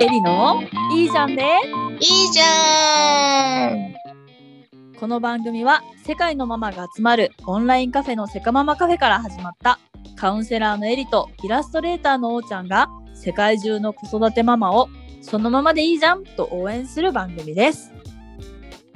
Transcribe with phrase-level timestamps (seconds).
[0.00, 0.62] エリの
[0.94, 1.42] いいじゃんで
[1.98, 3.94] いいじゃん。
[4.96, 9.80] この番組は世界のママが集まるオンラインカフェのセカママカフェから始まった
[10.14, 14.88] カウンセラーのエリとイラストレーターのおーちゃんが世界中の子育てママを
[15.20, 17.90] そのままでいいじゃんと応援する番組です。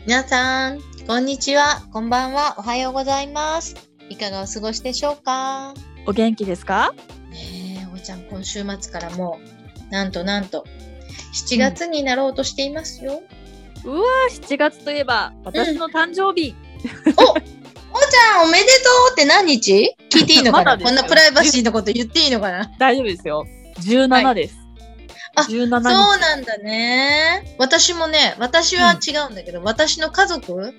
[0.06, 0.78] 皆さん、
[1.08, 3.90] こんにちは、こんばんは、おはようございます。
[4.08, 5.74] いかがお過ごしでしょうか？
[6.06, 6.94] お元気ですか？
[7.30, 9.40] ねえ、おーちゃん、今週末からも
[9.90, 10.64] う、なんとなんと、
[11.32, 13.22] 7月になろうとしていますよ。
[13.84, 16.54] うわー7月といえば私の誕生日、
[17.16, 18.70] おおーちゃん、おめでと
[19.10, 19.96] うって何日？
[20.10, 22.70] 聞いていいのかな、こんなプライバシーのこと言っていいのかな？
[22.78, 23.46] 大丈夫ですよ。
[23.80, 24.56] 17です。
[25.34, 27.56] あ17そう日なんだね。
[27.58, 30.74] 私もね、私は違うんだけど、私の家族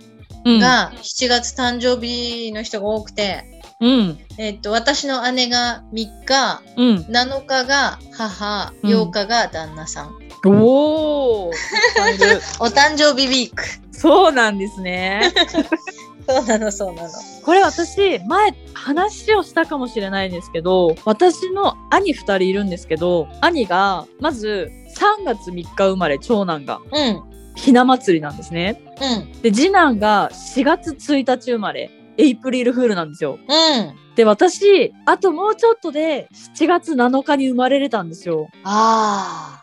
[0.45, 0.59] うん。
[0.59, 3.45] が7月誕生日の人が多くて、
[3.79, 4.19] うん。
[4.37, 6.97] えっと、私の姉が3日、うん。
[7.09, 10.11] 7日が母、うん8日が旦那さん。
[10.45, 11.47] おお
[12.59, 13.63] お誕生日ウィーク。
[13.91, 15.31] そうなんですね。
[16.27, 17.09] そうなの、そうなの。
[17.43, 27.23] これ私前話をしたかもしれないんですけど私の兄2人いるんですけど兄がまず3月3日生まれ長男がうん、
[27.55, 34.15] ひな祭りなんですねうん、で次男が4月1日生まれエイプリルフールなんですようん。
[34.15, 39.61] で私あともうちょっとで7月7日に生まれれたんですよあ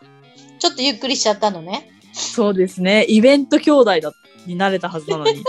[0.61, 1.89] ちょっとゆっくりしちゃったのね。
[2.13, 4.11] そうですねイベント兄弟だ
[4.45, 5.43] になれたはずなのに7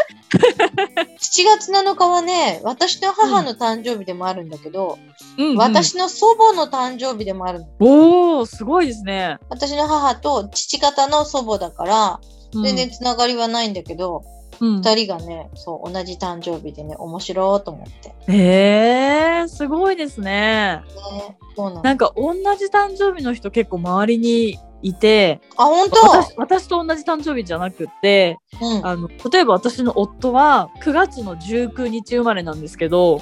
[1.44, 4.98] 月7日はね、私の母の誕生日でもあるんだけど、
[5.38, 7.66] うん、うん、私の祖母の誕生日でもあるの。
[7.80, 12.20] おおすごいですね、私の母と父方の祖母だから、
[12.54, 14.24] うん、全然つながりはないんだけど、
[14.60, 18.32] うん二、人がね、そう、同じ誕生日でね、面白いと思って。
[18.32, 20.82] へえすごいですね。
[21.16, 21.82] ね、そうなの。
[21.82, 33.20] なんか同じ誕生日の人結構周りにいてあ、本私私と同じ誕生日じゃなくって当うん、あの例えば私の夫は9月の19日生まれなんですけど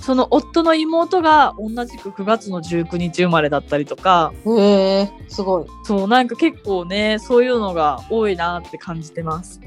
[0.00, 4.58] その夫の妹が同じく9月の19日生まれだったりとかうん。
[4.58, 5.62] へえ、すごい。
[5.64, 9.60] うそうなんか結構ねそういうのが多いなって感じてます。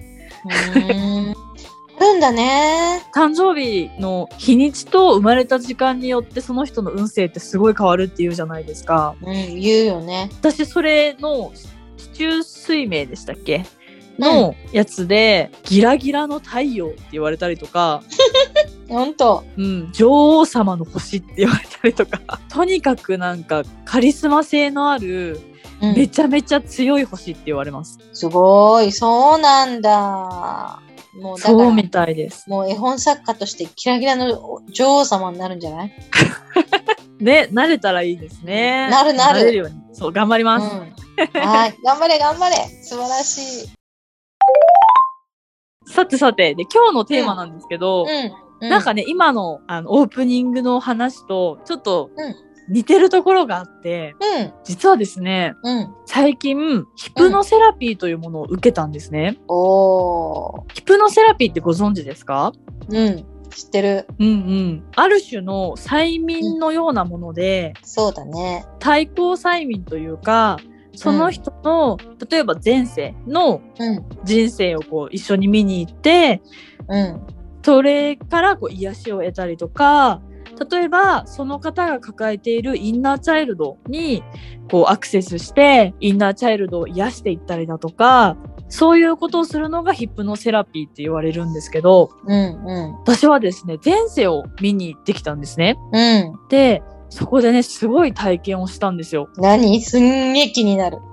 [1.99, 3.03] るんだね。
[3.13, 9.15] 誕生日の日にちと生まれた時間によってその人の運勢ってすごい変わるっていうじゃないですか。
[9.21, 10.29] うん、言うよね。
[10.39, 11.51] 私それの
[11.97, 13.65] 地中水明でしたっけ？
[14.19, 18.01] のやつで、ギラギラの太陽って言われたりとか、
[18.89, 19.43] ほんと。
[19.57, 25.39] うん、女王様の星って言われたりとか とにかくなんかカリスマ性のある
[25.81, 28.91] うんめちゃめちゃ強い星って言われます、すごい。
[28.91, 30.79] そうなんだ。
[31.21, 35.93] もうだから、そうみたいですもう絵本作家としてキラキラの女王様になるんじゃない？
[37.19, 40.79] ね慣れたらいいですねなるなるれるようにそう頑張ります、うん。
[41.41, 41.75] はい。
[41.83, 42.55] 頑張れ、頑張れ。
[42.83, 43.69] 素晴らしい。
[45.87, 48.05] さてさてで今日のテーマなんですけど、
[48.61, 48.69] うん。
[48.69, 52.35] なんかね今のあのオープニングの話とちょっとうん
[52.69, 54.53] 似てるところがあって、うん。
[54.63, 55.93] 実はですねうん。
[56.05, 60.73] 最近ヒプノセラピーというものを受けたんですね、おー。
[60.73, 62.53] ヒプノセラピーってご存知ですか？
[62.89, 63.25] うん。
[63.49, 64.07] 知ってる。
[64.19, 68.65] うんうんある種の催眠のようなもので、そうだね。
[68.79, 70.57] 対抗催眠というか
[70.93, 71.97] その人の、
[72.29, 74.05] 例えば前世のうん。
[74.23, 76.41] 人生をこう一緒に見に行って
[76.89, 77.21] うん。
[77.63, 80.21] それからこう癒しを得たりとか
[80.65, 84.23] 例えばその方が抱えているインナーチャイルドに
[84.69, 88.37] こうアクセスしてインナーチャイルドを癒していったりだとか
[88.69, 92.65] そういうことをするのがヒプノセラピーって言われるんですけどうん。
[92.65, 92.93] うん。
[92.95, 95.77] 私はですね前世を見に行ってきたんですね。
[95.93, 96.33] うん。
[96.49, 99.29] でそこでねすごい体験をしたんですよ。
[99.37, 99.81] 何？
[99.81, 100.97] すんげえ気になる。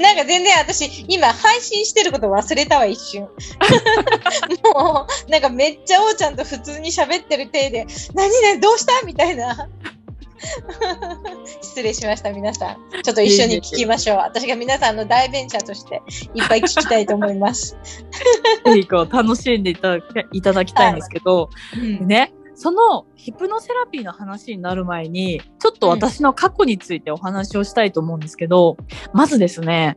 [0.02, 3.22] なんか全然私、今配信してること忘れたわ、一瞬。
[4.74, 9.68] もう、なんかめっちゃおーちゃんと普通に喋ってる体で、何々どうしたみたいな。
[11.60, 13.02] 失礼しました、皆さん。
[13.02, 14.16] ちょっと一緒に聞きましょう。
[14.18, 16.02] 私が皆さんの大ベンチャーとして
[16.34, 17.76] いっぱい聞きたいと思います。
[18.64, 20.00] ぜひこう楽しんでいただ
[20.64, 28.76] きいたいんですけど、でねそのヒプノセラピーの話になる前にちょっと私の過去についてお話をしたいと思うんですけど、
[29.14, 29.96] まずですね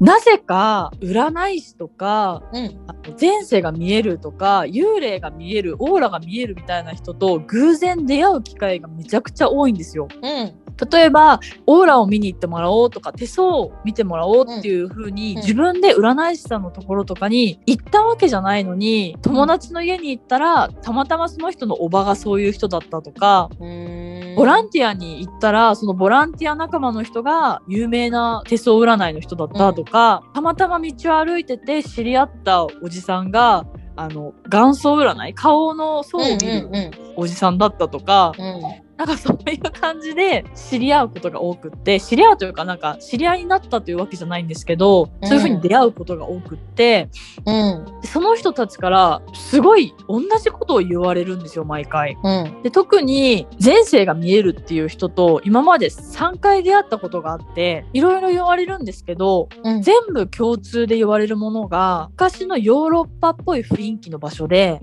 [0.00, 2.88] なぜか占い師とかうん。
[3.18, 10.08] 前世が見えるとか幽霊が見えるオーラが見えるみたいな人と偶然出会う機会がめちゃくちゃ多いんですよ。
[10.20, 10.52] うん。
[10.90, 15.40] 例えばオーラを見に行ってもらおうとか手相を見てもらおうっていう風に、うん。
[15.40, 33.66] 自分で占い師さんのところとかに行ったわけじゃないのに友達の家に行ったらたまたまその人のおばがそういう人だったとかボランティアに行ったらそのボランティア仲間の人が有名な手相占いの人だったとか、たまたま道を歩いてて知り合ったおじさんが
[33.96, 36.68] あの元祖占い顔の層を見る
[37.16, 38.32] おじさんだったとか、
[38.98, 47.08] なんかそういう感じで知り合うことが多くって知り合うというかなんか知り合いになったというわけじゃないんですけど、そういうふうに出会うことが多くって、
[47.46, 64.80] うん、その人たちからすごい同じことを言われるんですよ毎回、うん、で特に前世が見えるっていう人と今まで3回出会ったことがあっていろいろ言われるんですけど、うん、全部共通で言われるものが昔のヨーロッパっぽい雰囲気の場所で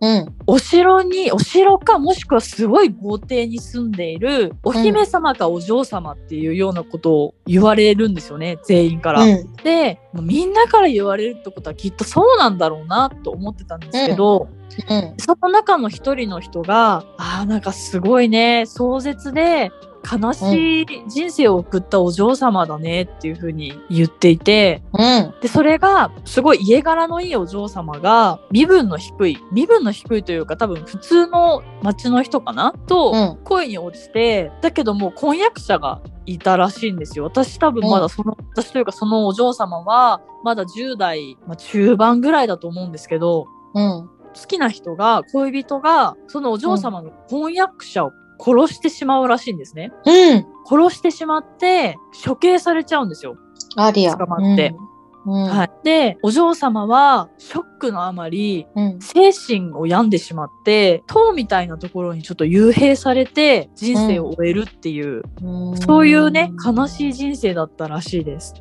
[0.00, 9.22] うん、お城にお城かもしくはすごい豪邸に住んでいるお姫様かお嬢様っていうようなことを言われるんですよね全員から。
[9.22, 14.48] うん、でみんなから言われるってことはきっとそうなんだろうなと思ってたんですけど、
[14.88, 19.70] うん、その中の一人の人があなんかすごいね壮絶で
[20.10, 32.74] 悲しい人生を送ったお嬢様だねっていう風に言っていて、うん、でそれがすごい家柄のいいお嬢様が身分の低い身分の低いというか多分普通の町の人かな？
[32.86, 37.24] と恋に落ちて、うん、だけどもう婚約者がいたらしいんですよ。
[37.24, 48.12] 私多分まだその、うん、私というかそのお嬢様はまだ10代、まあ、中盤ぐらいだと思うんですけど、うん、好きな人が恋人がそのお嬢様の婚約者を
[48.44, 49.92] 殺してしまうらしいんですね。
[50.04, 50.46] うん。
[50.66, 51.96] 殺してしまって、
[52.26, 53.36] 処刑されちゃうんですよ。
[53.76, 54.16] ありや。
[54.16, 54.74] 捕まって。
[55.24, 68.52] うん、はい、でお嬢様はショックのあまり、うん、精神を病んでしまって塔みたいなところにちょっと幽閉されて人生を終えるっていう、うん、そういうね悲しい人生だったらしいです。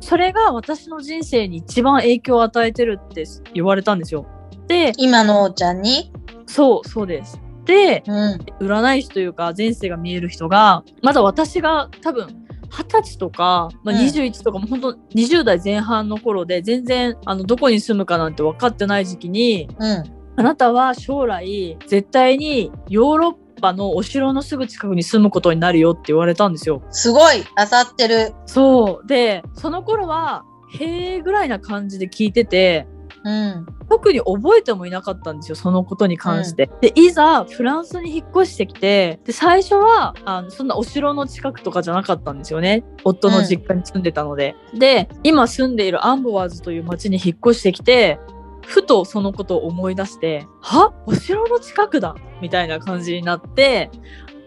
[0.00, 3.24] それが私の人生に一番影響を与えてるって
[3.54, 4.26] 言われたんですよ。
[4.66, 6.10] で今のおちゃんに？
[6.46, 7.40] そうそうです。
[7.64, 20.02] で、うん、占い師というか前世が見える人がまだ私が多分二十歳とか、まあ、21とかも本当20代前半の頃で全然あのどこに住むかなんて分かってない時期に、うん、
[20.36, 26.82] あなたは将来絶対にヨーロッパのお城のすぐ近くに住むことになるよって言われたんですよ。
[26.90, 27.44] すごい。
[27.56, 28.34] 当たってる。
[28.46, 29.06] そう。
[29.06, 30.44] でその頃は
[30.80, 32.88] へえぐらいな感じで聞いてて
[33.24, 36.70] うん、特に覚えてもいなかったんですよそのことに関して。
[36.72, 42.84] うん、でいざフランスに引っ越してきてで最初はあのそんなお城の近くとかじゃなかったんですよね。
[43.02, 44.56] 夫の実家に住んでたので。
[44.72, 48.18] うん、で今住んでいるアンボワーズという町に引っ越してきて
[48.66, 50.92] ふとそのことを思い出して、は？
[51.06, 52.14] お城の近くだ！
[52.40, 53.90] みたいな感じになって、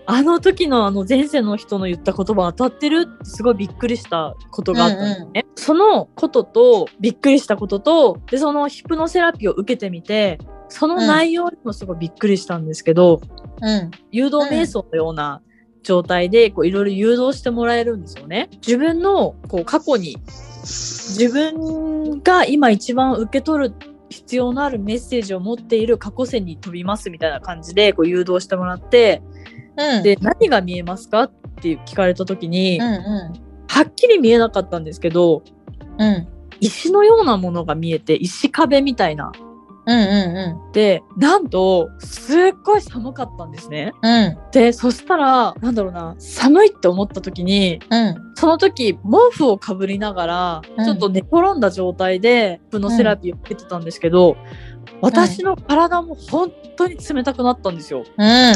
[0.10, 5.28] あの時のあの前世の人の言った言葉当たってるってすごいびっくりしたことがあったんですね。
[5.34, 10.40] うんうん、そのこととびっくりしたこととでそのヒプノセラピーを受けてみて
[10.70, 13.22] その内容にもすごいびっくりしたんですけど、
[13.62, 15.42] うん、誘導瞑想のような
[15.84, 18.48] 状態でいろいろ誘導してもらえるんですよね。
[18.66, 20.18] 自分のこう過去に
[20.62, 23.76] 自分が今一番受け取る
[24.10, 29.22] 必要のあるメッセージを持っている過去線に飛びますみたいな感じでこう誘導してもらって
[29.78, 31.24] うん、で何が見えますか？
[31.24, 31.32] っ
[31.62, 33.00] て聞かれた時に、うんうん、
[33.68, 35.44] はっきり見えなかったんですけど、
[35.98, 36.28] うん、
[36.60, 39.32] 石のようなものが見えて石壁みたいな。
[39.90, 40.04] うんうん
[40.66, 43.94] うん、でなんとすっごい寒かったんですね。
[44.04, 49.00] うん、でそしたらなんだろうな寒いって思った時に、うん、その時毛
[49.32, 54.36] 布をかぶりながら、ちょっと寝転んだ状態でプノセラピーを受けてたんですけど、
[55.02, 58.04] 私の体も本当に冷たくなったんですよ。
[58.18, 58.54] うん、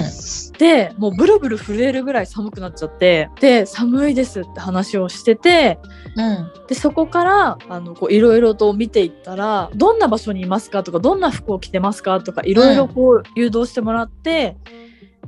[0.57, 5.79] でもうブルブル震えるぐらい寒くなっちゃってで寒いですって話をしてて、
[6.15, 14.57] うん、でそこからあのこういろいろと見ていったらどんな場所にいますかとかどんな服を着てますかとかいろいろこう誘導してもらって。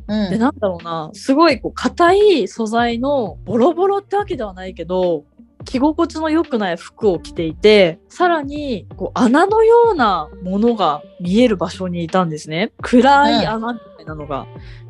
[0.05, 5.24] うん、でなんだろうなすごいこう硬い素材のボロボロってわけではないけど
[5.63, 12.72] 着心地の良くない服を着ていて、さらにこう穴のようなものが見える場所にいたんですね。
[12.82, 14.46] 暗い穴みたいなのが。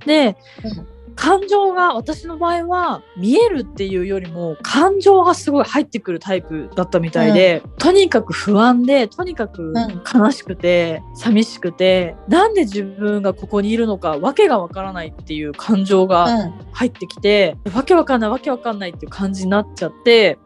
[0.06, 0.36] で、
[1.16, 9.74] 感情が私の場合は見えるっていうよりも感情がすごい入ってくるタイプだったみたいで、うん、とにかく不安でとにかく
[10.14, 20.38] 悲しくて、うん、寂しくてなんで自分がここにいるのかわけがわからないっていう感情が入ってきて、うん、わけわかんないわけわかんないっていう感じになっちゃって、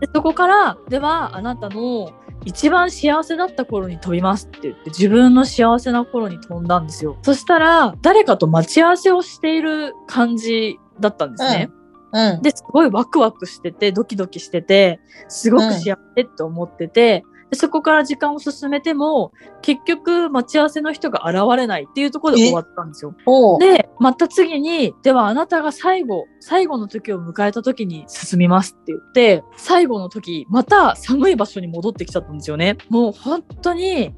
[0.00, 2.10] でそこからではあなたの
[2.44, 7.16] 一番幸せだった頃に飛びますって言って自分の幸せな頃に飛んだんですよ。
[7.22, 11.68] そしたら誰かと待ち合わせをしている感じだったんですね。
[11.70, 11.84] うん
[12.14, 17.24] うん、ですごいワクワクしててドキドキしててすごく幸せって思ってて、で
[17.54, 19.32] そこから時間を進めても、
[19.62, 23.14] 結局待ち合わせの人が現れないっていうところで終わったんですよ。
[23.60, 32.76] で、また次に、ではあなたが最後、最後の時を迎えた時に進みますって言って、最後の時、また寒い場所に戻ってきちゃったんですよね。
[32.88, 34.14] もう本当に、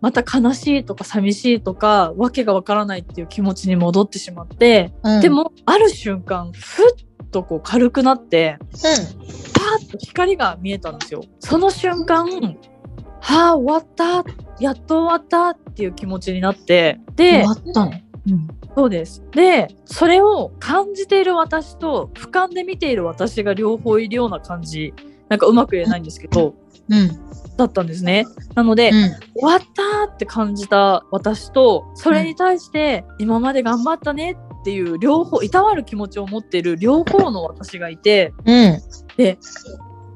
[0.00, 11.22] また悲しいとか寂しいとか、わけがわからないっていう気持ちに戻ってしまって、うん、でも、ある瞬間、ふっとこう軽くなって、うん、パーッと光が見えたんですよ。
[11.38, 12.26] その瞬間、
[13.20, 14.24] はあ、終わった。
[14.60, 17.92] やっと終わったっていう気持ちになって、で、終わったの？
[18.28, 19.22] うん、そうです。
[19.32, 24.92] で、それを感じている私と俯瞰で見ている私が両方いるような感じ、
[25.28, 26.54] なんかうまく言えないんですけど、
[26.90, 28.26] うん、だったんですね。
[28.54, 38.80] なので、うん、終わったって感じた私と、それに対して、今まで頑張ったねっていう両方、いたわる気持ちを持っている両方の私がいて、うん、
[39.16, 39.38] で、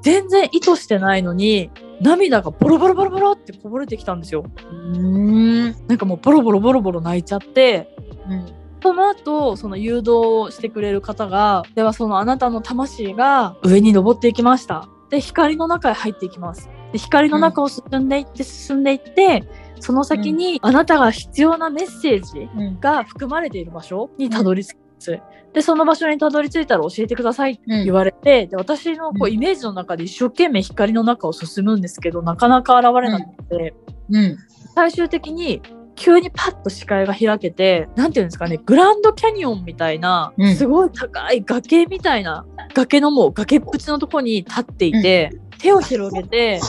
[0.04, 1.70] 全然意図してないのに、
[2.00, 4.44] 涙がボロボロボロボロってこぼれてきたんですよ。
[4.70, 7.88] うんなんかもうボロボロボロボロ泣いちゃって、
[8.28, 8.46] うん、
[8.82, 14.88] その後、その誘導してくれる方が、ではそのあなたの魂が上に登っていきました。
[15.08, 16.68] で、光の中へ入っていきます。
[16.92, 19.42] で光の中を進んでいって進んでいって、
[19.80, 22.48] その先にあなたが必要なメッセージ
[22.80, 24.76] が含まれている場所にたどり着き
[25.12, 25.20] ます。
[25.52, 33.74] で、その場所にたどり着いたら教えてくださいって言われて、で私のこうイメージの中で一生懸命光の中を進むんですけど、なかなか現れなくて、
[34.10, 34.36] うん、
[34.74, 35.62] 最終的に
[35.94, 42.44] 急にパッと視界が開けて、なんていうんですかね、グランドキャニオンみたいな、すごい高い崖みたいな、
[42.74, 45.30] 崖のもう崖っぷちのとこに立っていて、
[45.60, 46.60] 手を広げて、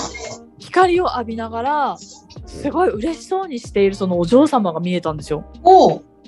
[0.60, 1.98] 光を浴びながら、
[2.46, 5.44] すごい嬉しそうにしているそのお嬢様が見えたんですよ。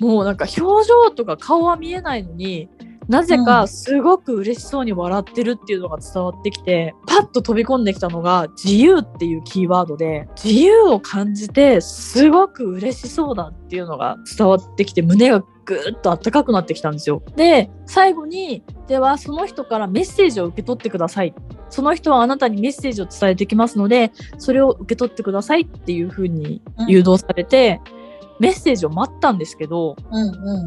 [0.00, 2.68] もうなんか表情とか顔は見えないのに、
[3.08, 17.22] なぜかすごく嬉しそうに笑ってるっていうのが伝わってきて、パッと飛び込んできたのが自由っていうキーワードで、自由を感じてすごく嬉しそうだっていうのが伝わってきて、胸がぐーっと暖かくなってきたんですよ。
[17.34, 21.34] で、最後に、ではその人からメッセージを受け取ってください。
[21.70, 27.97] その人はあなたにメッセージを伝えてきますので、それを受け取ってくださいっていうふうに誘導されて、うん、
[28.40, 30.66] メッセージを待ったんですけど、うんうん、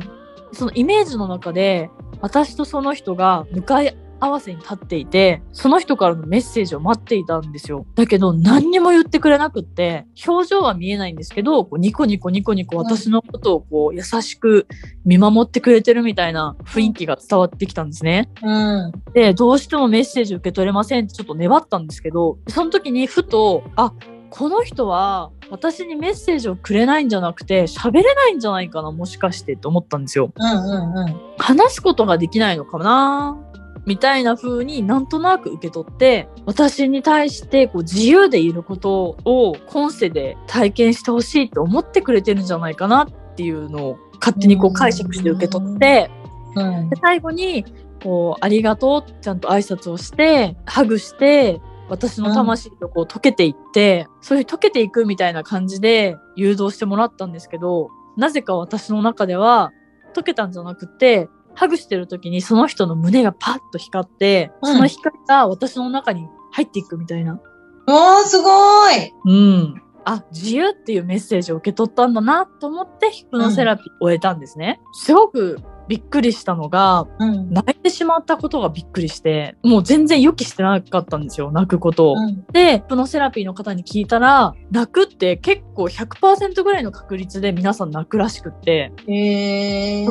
[0.53, 1.89] そのイメージの中で、
[2.21, 7.87] 私とその人が向かい合わせに立っていて、その人からのメッセージを待っていたんですよ。
[7.95, 14.67] だけど何にも言ってくれなくって、表情は見えないんですけど、こうニコニコニコニコ私のことをこう優しく
[15.05, 18.29] 見守ってくれてるみたいな雰囲気が伝わってきたんですね。
[18.43, 23.91] うん、で、どうしてもメッセージ受け取れませんってちょっと粘ったんですけど、その時にふと、あ、
[24.31, 30.31] この人は私にメッセージをくれないんじゃなくて喋れないんじゃないかなもしかしてって思ったんですよ。
[30.33, 33.37] うんうんうん、話すことができないのかな
[33.85, 46.09] みたいな風になんとなく受け取って私に対してこう自由でいることを今世で体験してほしいって思ってくれてるんじゃないかなっていうのを勝手にこう解釈して受け取って、
[46.55, 47.65] うん、で最後に
[48.01, 51.59] こうありがとうちゃんと挨拶をしてハグして
[51.91, 59.73] 私の魂とこう溶けていって、うん、そういう溶けていくみたいな感じで誘導してもらったんですけど、なぜか私の中では
[60.15, 67.41] 溶けたんじゃなくて、ハグしてる時にその人の胸がパッと光って、うん、その光が私の中に入っていくみたいな。
[67.87, 69.81] おー、すごいうん。
[70.05, 74.79] あ、自由っていうメッセージを受け取ったんだなと思ってヒプノセラピーを終えたんですね。
[74.81, 75.59] うん、すごく
[75.91, 82.15] びっくりしたのが、うん、泣いてしまったことがびっくりして、もう全然予期してなかったんですよ、泣くことを。
[82.15, 89.03] うん、で、プノセラピーの方に聞いたら、泣くって結構100%ぐらいの確率で皆さん泣くらしくって、過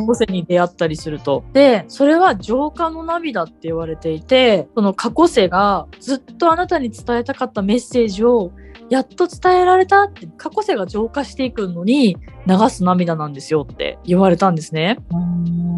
[0.07, 1.45] 去世に出会ったりすると。
[1.55, 8.53] で、それは浄化の涙って言われていて、その過去世がずっとあなたに伝えたかったメッセージを
[8.91, 12.19] やっと伝えられたって過去世が浄化していくのに
[12.51, 14.99] 流す涙なんですよって言われたんですね。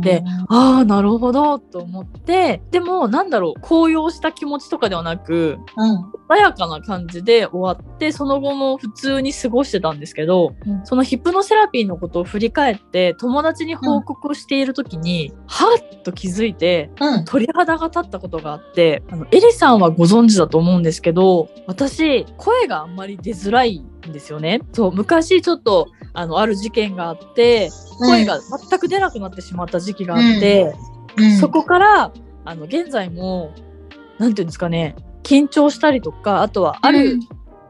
[0.02, 16.90] で、ああ、なるほどと思って、でもなんだろう、高揚した気持ちとかではなく、うん、穏やかな感じで終わって、その後も普通に過ごしてたんですけど、うん、そのヒプノセラピーのことを振り返って友達に報告している時に、うん、はっと気づいて、
[17.26, 24.60] 鳥肌が立ったことがあって、あの、エリさんはご存知だと思うんですけど、私、声があんまり出づらいんですよね。
[24.72, 30.74] そう、昔ちょっと、あの、ある事件があって、声が全く出なくなってしまった時期があって、
[31.16, 32.12] うん、そこから、
[32.44, 33.52] あの、現在も、
[34.18, 37.18] なんていうんですかね、緊張したりとか、あとはある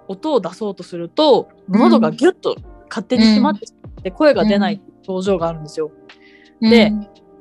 [0.08, 2.56] 音を出そうとすると、うん、喉がギュッと
[2.88, 5.90] 勝手に閉まってしまって、声が出ない症状があるんですよ。
[6.60, 6.92] で、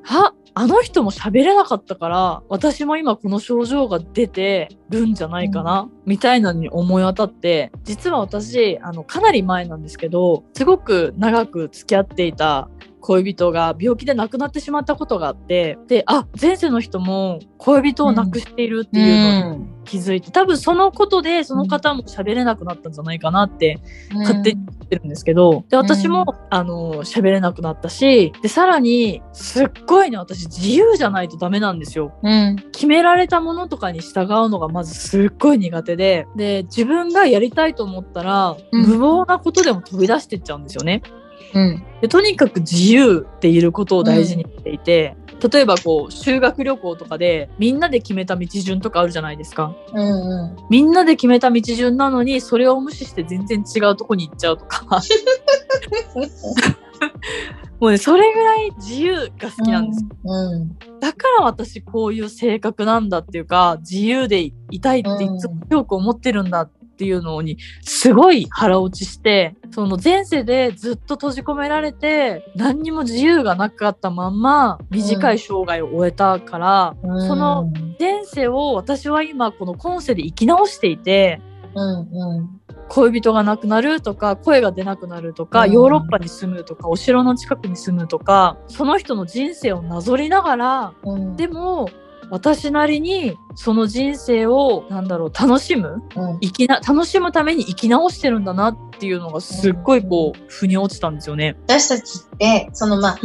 [0.02, 0.34] は？
[0.54, 12.68] あの人も喋れなかったから私も今この症状が出てるんじゃないかな、うん、みたいなのに思い当たって実は私あのかなり前なんですけどすごく長く付き合っていた
[13.02, 23.80] 恋人が病気で亡くなってしまったことがあってであ前世の人も恋人を亡くしているっていうのに気づいて、うん、多分そのことでその方も喋れなくなったんじゃないかなって
[24.14, 41.02] 勝手に言ってるんですけどで私も、うん、あの喋れなくなったしでさらにすっごいね私自由じゃないとダメなんですよ、うん、決められたものとかに従うのがまずすっごい苦手でで自分がやりたいと思ったら、無謀なことでも飛び出してっちゃうんですよね。
[41.54, 55.00] うん、でとにかく自由っていることを大事にしていて、うん、例えばこう修学旅行とかでみんなで決めた道順とかあるじゃないですか、うんうん、みんなで決めた道順なのにそれを無視して全然違うとこに行っちゃうとか。
[57.80, 60.52] もうねそれぐらい自由が好きなんです、うん。
[60.52, 81.40] うん、だから私こういう性格なんだっていうか自由でいたいっていつも強く思ってるんだってっていうのにすごい腹落ちしてその前世でずっと閉じ込められて何にも自由がなかったまんま短い生涯を終えたから、うん、その前世を私は今この今世で生き直していて、
[81.74, 91.88] うんうん、恋人が亡くなるとか声が出なくなるとか、うん、ヨーロッパに住むとかお城の近くに住むとかその人の人生をなぞりながら、うん、でも
[92.32, 101.58] 私なりにその人生をなんだろう楽しむ、うん、生きな楽しむために生き直してるんだなっていうのがすっごいこう、うん、腑に落ちたんですよね。
[101.64, 103.18] 私たちってそのまあ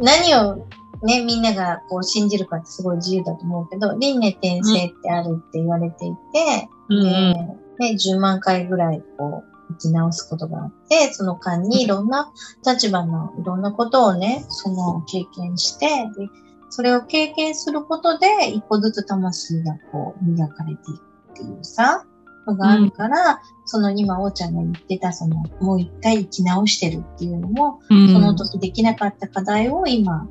[0.00, 0.64] 何を
[1.02, 12.32] ね、みんながこう信じるかってすごい自由だと思うけど、輪廻転生ってあるって言われていて、うん、ね、10万回ぐらいこう、生き直すことがあって、その間にいろんな
[12.64, 15.86] 立場のいろんなことをね、その経験して、
[16.16, 16.28] で
[16.70, 22.04] それを経験することで、一個ずつ魂がこう、磨かれていくっていうさ、
[22.46, 30.28] のがあるから、うん、その今、おーちゃんが言ってた、その、もう一回生き直してるっていうのも、うん、その時できなかった課題を今、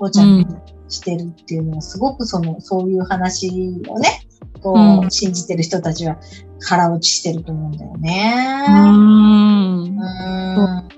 [0.00, 4.22] おーちゃんがしてるっていうのは、すごくその、そういう話をね、
[4.62, 6.18] こう、うん、信じてる人たちは
[6.60, 8.64] 腹落ちしてると思うんだよね。
[8.68, 9.96] うん。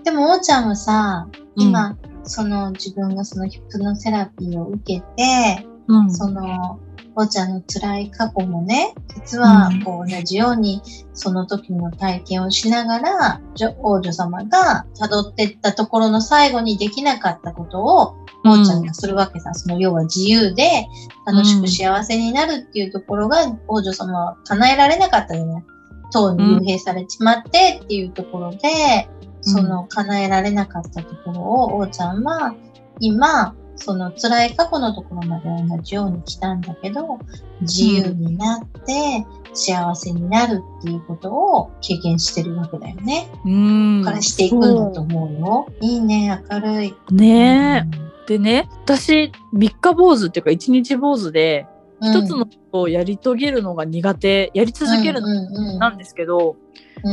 [0.05, 6.81] でも、おーちゃんはさ、今、その自分がそのヒプノセラピーを受けて、うん、その、
[7.17, 10.81] おちゃんの辛い過去もね、実はこう同じように
[11.13, 13.41] その時の体験をしながら、
[13.83, 19.53] 王女様が辿っていったところの最後にできなかったことを、おちゃんがするわけさ。
[19.53, 20.87] その要は自由で
[21.27, 25.65] 楽しく幸せになるっていうところが、王女様は叶えられなかったよね。
[26.13, 29.09] 塔に幽閉されちまってっていうところで、
[29.41, 32.55] その叶えられなかったところを、おーちゃんは
[33.01, 37.19] 今、その辛い過去のところまで同じように来たんだけど、
[37.63, 43.31] 自由になって幸せになるっていうことを経験してるわけだよね。
[43.45, 44.03] うん。
[44.05, 45.67] からしていくんだと思うよ。
[45.81, 46.95] いいね、明るい。
[47.11, 48.11] ねえ。
[48.29, 51.67] でね、私、三日坊主っていうか一日坊主で、
[52.03, 56.57] 一つのことをやり遂げるのが苦手、やり続けるのなんですけど、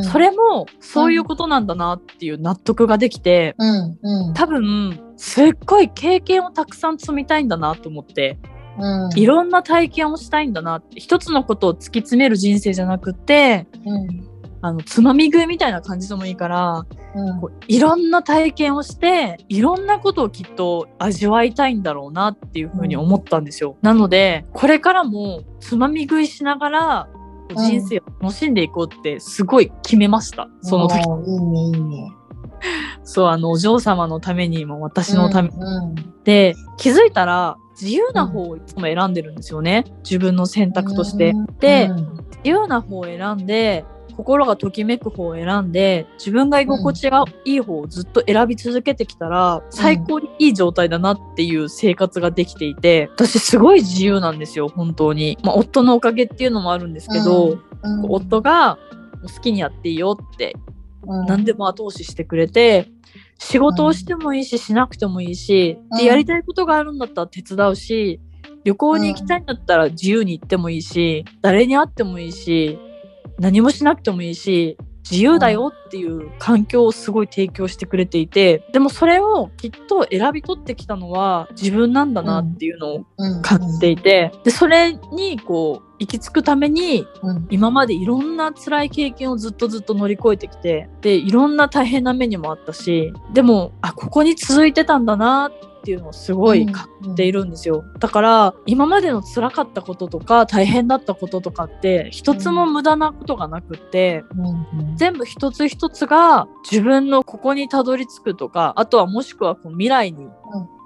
[0.03, 3.97] それもそういうことなんだなっていう納得ができて、うん。
[4.01, 8.37] うん、多分すっごい経験をたくさん積みたいんだなと思って、
[8.79, 14.27] うん、いろんな体験をしたいんだなって一つのことを突き詰める人生じゃなくて、うん、
[14.61, 23.77] あのつまみ食いみたいな感じでもいいから、うん、こういろんな体験をしていろんなことをきっと味わいたいんだろうなっていうふうに思ったんですよ。
[23.81, 27.09] なのでこれからもつまみ食いしながら
[27.55, 30.99] 人生を楽しんでいこうってすごい決めました、その時。
[30.99, 32.13] いいね、いいね。
[33.03, 35.55] そう、あの、お嬢様のためにも私のために。
[35.55, 39.85] うんうん、で、気づいたら、自由な方をいつも選んでるんですよね。
[40.03, 41.33] 自分の選択として。
[41.59, 43.85] で、自由な方を選んで、
[44.17, 57.99] 心がときめく方を選んで自分が居心地がいい方をずっと選び続けてきたら、最高にいい状態だなっていう生活ができていて私すごい自由なんですよ本当に、まあ、夫のおかげっていうのもあるんですけど、うん。
[58.05, 58.79] うん、夫が
[59.21, 60.55] 好きにやっていいよって
[61.05, 62.89] 何でも後押ししてくれて
[63.37, 68.19] 仕事をしてもいいし、しなくてもいいし、でやりたいことがあるんだったら手伝うし
[68.63, 72.79] 旅行に行きたいんだったら自由に行ってもいいし、誰に会ってもいいし
[73.39, 74.77] 何もしなくてもいいし
[75.09, 83.05] 自由だよっていう環境をすごい提供してくれていてでもそれをきっと選び取ってきたのは自分なんだなっていうのを
[83.41, 87.07] 感じていてでそれにこう行き着くために、
[87.49, 110.27] 今までいろんな辛い経験をずっとずっと乗り越えてきてでいろんな大変な目にもあったしでもあここに続いてたんだなっっていうのをすごい感じているんですよ、うんうん、だから今までの辛かったこととか大変だったこととかって一つも無駄なことがなくって、うんうん、全部一つ一つが自分のここにたどり着くとかあとはもしくはこう未来に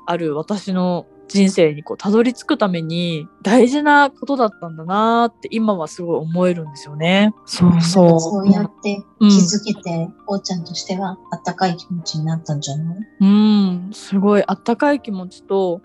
[0.06, 7.34] ある私の人生にこうたどり着くために大事なことだったんだなって今はすごい思えるんですよね。
[7.46, 8.20] そうそう。
[8.20, 12.98] そうやって気づけて、お、うん、ちゃんとしてはあったかい気持ちになったんじゃない？
[13.22, 15.82] うん、すごいあったかい気持ちと、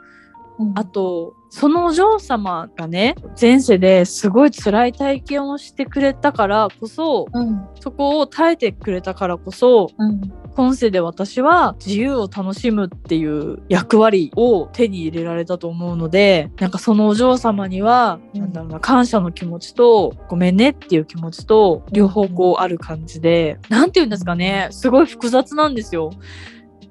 [0.59, 26.11] うん、あとそのお嬢様がね前世ですごい辛い体験をしてくれたからこそ、うん、そこを耐えてくれたからこそ、うん、今世で私は自由を楽しむっていう役割を手に入れられたと思うのでなんかそのお嬢様には、うん、なんだろうな感謝の気持ちとごめんねっていう気持ちと両方こうある感じで何て言うんですかねすごい複雑なんですよ。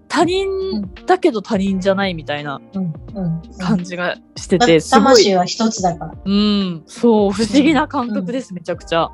[0.08, 0.48] 他人
[1.06, 2.62] だけど他人じゃないみたいな
[3.60, 5.04] 感じがしてて、すごい。
[5.04, 6.14] 魂は一つだから。
[6.24, 6.84] うん。
[6.86, 9.10] そう、不思議な感覚です、めちゃくちゃ。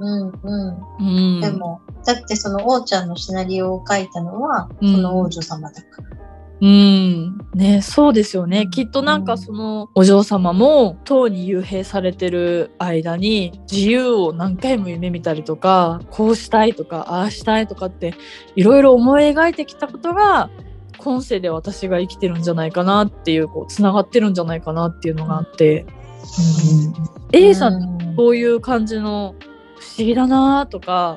[0.00, 1.40] うん、うん、うん。
[1.40, 6.18] でも、だってその王ちゃんのシナリオを書いたのは、その王女様だから。
[6.60, 7.38] うん。
[7.54, 8.66] ね、そうですよね。
[8.68, 18.14] きっとなんかそのお嬢様も塔に幽閉されてる間に自由を何回も夢見たりとか、こうしたいとか、ああしたいとかって
[18.56, 20.50] いろいろ思い描いてきたことが、
[20.98, 27.40] 今世で私が生きてるんじゃないかなっていう、こう、つながってるんじゃないかなっていうのがあって、うん。
[27.40, 29.36] A さん、こういう感じの
[29.78, 31.16] 不思議だなとか、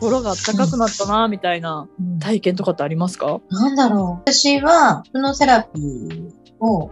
[0.00, 1.88] 心があったかくなったな、みたいな
[2.20, 4.30] 体験とかってありますか、うん、なんだろう。
[4.30, 6.90] 私は、プノセラピーを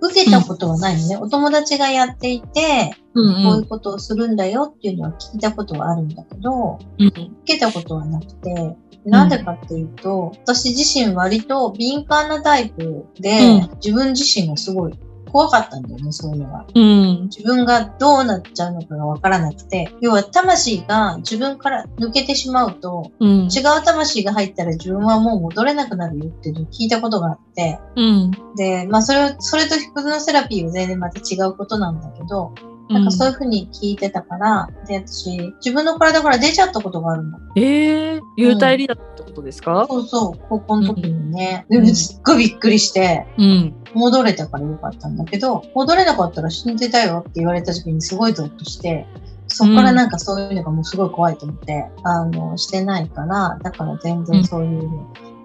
[0.00, 1.14] 受けたことはないのね。
[1.14, 14.98] うん、お友達がやっていて、うんうん、こういうことをするんだよっていうのは聞いたことはあるんだけど、うん、受けたことはなくて、なんでかっていうと、私自身割と敏感なタイプで、自分自身がすごい
[15.30, 16.66] 怖かったんだよね、そういうのが。
[16.74, 32.54] うん、自分がどうなっちゃうのかがわからなくて、要は魂が自分から抜けてしまうと、うん、違う魂が入ったら自分はもう戻れなくなるよっていうのを聞いたことがあって、うん、で、まあそれ、それとヒプノセラピーは全然また違うことなんだけど、
[32.90, 37.38] なんかそういうふうに聞いてたから、で、私、自分の体から出ちゃったことがあるの。
[37.54, 41.66] ええー、幽体離脱ってことですか、うん、そうそう、高校の時にね。
[41.70, 49.06] うん、すっごいびっくりして、うん、戻れたからよかったんだけど、戻れなかったら死んでたよって言われた時にすごいゾッとして、
[49.48, 54.90] そこからなんかそういうのがもうすごい怖いと思って、あの、してないから、だから全然そういう、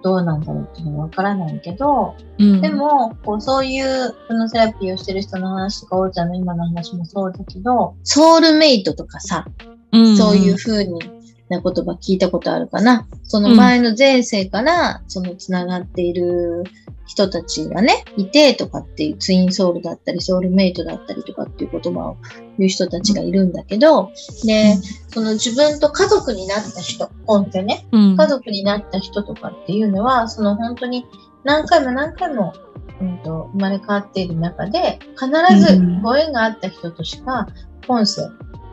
[0.02, 9.46] どうなんだろうっていうのはわからないけど、うん、でも、こう、そういうプノセラピーをしてる人の話とか、おうちゃんの今の話もそうだけど、ソウルメイトとかさ、
[9.92, 11.00] うん、そういう風に
[11.48, 13.06] な言葉聞いたことあるかな。
[13.22, 16.64] その前の前世から、その繋がっている
[17.06, 22.16] 人たちがね、いてとかっていうツインソウルだったり、ソウルメイトだったりとかっていう言葉を
[22.58, 24.10] 言う人たちがいるんだけど、
[24.44, 24.76] で、
[25.08, 31.04] その自分と家族になった人、本ってね、家族になった人とかっていうのは、その本当に
[31.44, 32.54] 何回も何回も、
[33.00, 35.28] うんと、生まれ変わっている中で、必
[35.60, 37.48] ずご縁があった人としか、
[37.86, 38.30] 今世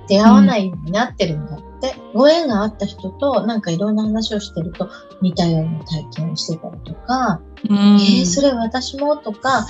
[0.07, 4.89] 出会わないようになってるんだって、ご縁があった人となんかいろんな話をしてると
[5.21, 9.65] 似たような体験をしてたりとか、うん、えー、それ私もとか、あの、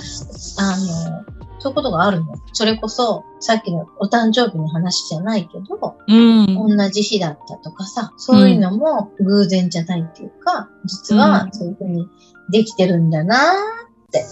[1.58, 2.34] そういうことがあるの。
[2.52, 12.08] それこそ、さっきのお誕生日の話じゃないけど、うん、同じ日だったとかさ、そういうのも偶然じゃないっていうか、実はそういうふうに
[12.50, 14.24] できてるんだなーって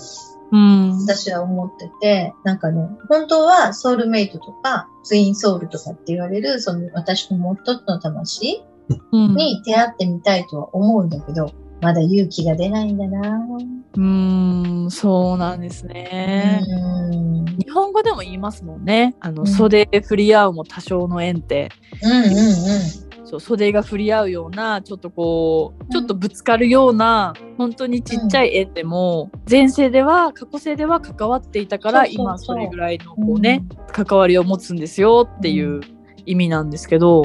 [0.53, 8.63] うん、私は思ってて、なんかね、本当はソウルメイトとか、ツインソウルとかって言われる、その私のもう一つの魂
[9.13, 13.47] に出会ってみたいとは思うんだけど、まだ勇気が出ないんだな
[13.97, 16.63] うん、そうなんですね。
[17.59, 19.17] 日本語でも言いますもんね。
[19.21, 21.71] あの、うん、袖振り合うも多少の縁って。
[22.03, 23.10] うんうんうん。
[23.31, 33.63] そう袖が振り合うようなちょっとこうちょっとぶつかるような本当にちっちゃい縁でも、前世では過去世では関わっていたから今それぐらいのこうね、
[33.93, 35.81] 関わりを持つんですよっていう
[36.27, 37.25] 意味なんですけど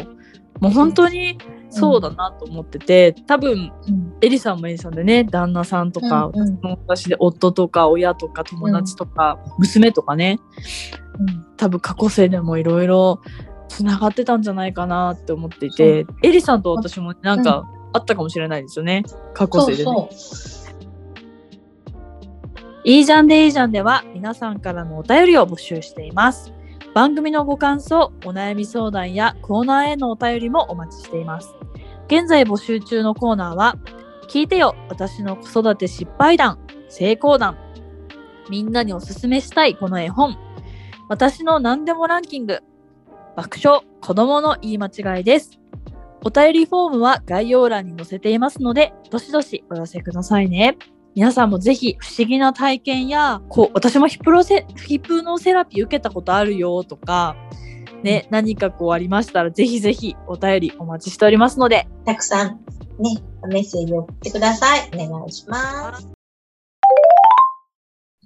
[0.59, 1.39] もう本当に
[1.71, 3.71] そうだなと思ってて多分、
[4.21, 10.37] エリさんもエリさんでね旦那さんとか、私で夫とか親とか友達とか、娘とかね、
[11.57, 13.21] 多分過去世でもいろいろ
[13.67, 20.09] つながってたんじゃないかなって思っていてエリさんと私もなんかあったかもしれないですよね、過去世でね。
[22.83, 26.53] いいじゃんでいいじゃんでは皆さんからのお便りを募集しています。
[26.93, 31.53] 番組のご感想、お悩み相談やコーナーへのお便りもお待ちしています。
[32.07, 33.75] 現在募集中のコーナーは、
[34.29, 37.57] 聞いてよ、私の子育て失敗談、成功談、
[38.49, 40.37] みんなにおすすめしたいこの絵本。
[41.09, 42.59] 私の何でもランキング。
[43.35, 45.59] 爆笑、子供の言い間違いです。
[46.23, 50.77] お便りフォームは概要欄に載せていますので、どしどしお寄せくださいね。
[51.15, 57.35] 皆さんもぜひ不思議な体験や、こう、私もヒプロセ、ヒプノセラピー受けたことあるよとか、
[58.03, 61.87] ね、何かこうありましたら、ぜひぜひお便りお待ちしておりますので。
[62.05, 62.59] たくさん
[62.99, 64.89] ね、メッセージを送ってください。
[64.93, 66.07] お願いします。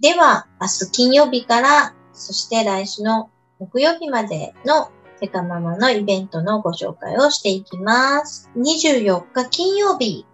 [0.01, 4.89] では、明日金曜日から、そして来週の木曜日までの
[5.19, 8.49] セカママのイベントのご紹介をしていきます。
[8.55, 10.25] 24日金曜日、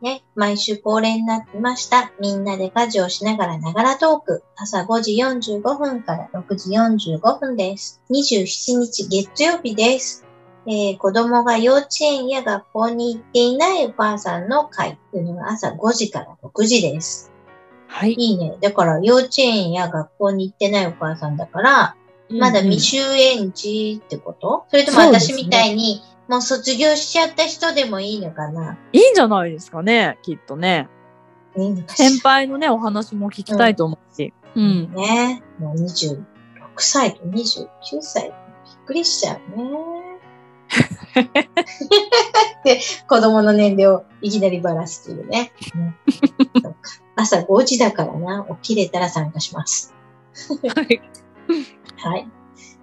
[0.00, 2.10] ね、毎週恒例になってました。
[2.18, 4.42] みんなで家事をしながらながらトーク。
[4.56, 8.00] 朝5時45分から6時45分です。
[8.10, 10.26] 27日月曜日です。
[10.66, 17.30] えー、子供が幼稚園や学校に行っていないお母さんの会というのが朝5時から6時です。
[17.88, 18.14] はい。
[18.14, 18.56] いいね。
[18.62, 21.96] だから幼稚園や学校に行ってないお母さんだから、
[22.30, 28.78] まだ未就園児ってこと、うんうん、それとも私みたいに、もう卒業しちゃった人でもいいのかな？
[28.92, 30.88] いいんじゃないですかね、きっとね。
[31.88, 34.32] 先輩のね、お話も聞きたいと思うし。
[34.54, 34.62] うん。
[34.62, 35.42] うん、ね。
[35.58, 36.22] もう26
[36.76, 37.66] 歳と29
[38.00, 38.28] 歳。
[38.28, 38.32] びっ
[38.86, 39.68] くりしちゃうね。
[42.64, 45.52] で、 子供の年齢をいきなりばらすというね。
[47.16, 49.92] 朝5時だからな、起きれたら参加します。
[50.62, 51.02] はい。
[52.02, 52.28] はい。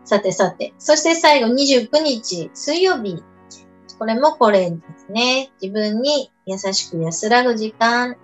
[0.05, 0.73] さてさて。
[0.77, 3.23] そして最後29日、水曜日。
[3.99, 5.51] これもこれですね。
[5.61, 8.15] 自分に優しく安らぐ時間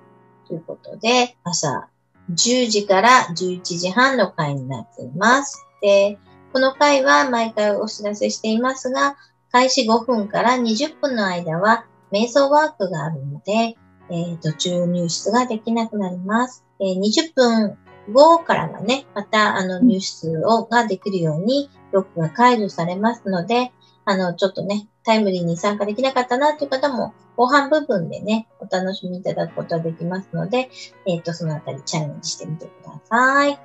[0.48, 1.90] ということで、朝
[2.32, 5.66] 10時から11時半の回になっています。
[5.82, 6.20] で、
[6.54, 9.18] この回は毎回お知らせしていますが、
[9.52, 13.76] 開始5分から20分の間は瞑想ワークがあるので、
[14.10, 16.64] えー、途中入室ができなくなります。
[16.80, 17.78] えー、20分
[18.12, 23.72] 後からはね、またあの入室をができるようにロックが解除されますので、
[24.06, 30.70] あの、ちょっとね、タイムリーに参加できなかったなという方も、後半部分でね、お楽しみいただくことができますので、
[31.08, 33.60] えっ、ー、と、そのあたりチャレンジしてみてください。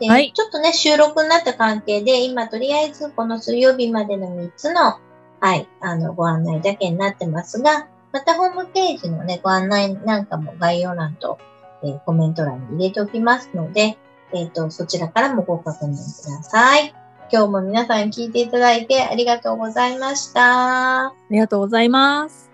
[0.00, 4.98] で、はい、ちょっとね、収録になった関係で、今とりあえずこの水曜日までの3つの、
[5.40, 11.38] はい、あの、ご案内だけになってますが、またホームページのね、ご案内なんかも概要欄と、
[11.82, 13.98] えー、コメント欄に入れておきますので、
[14.32, 16.94] えっ、ー、と、そちらからもご確認ください。
[17.30, 21.08] 今日も皆さん聞いていただいてありがとうございました。
[21.08, 22.50] ありがとうございます。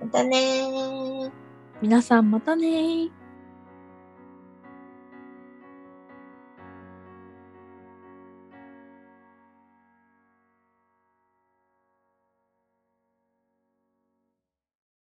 [0.00, 1.30] またね
[1.82, 3.10] 皆さんまたね